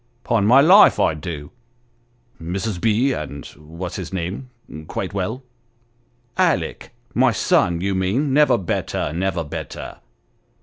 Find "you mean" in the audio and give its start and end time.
7.81-8.33